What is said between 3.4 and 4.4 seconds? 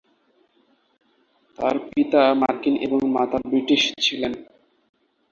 British ছিলেন।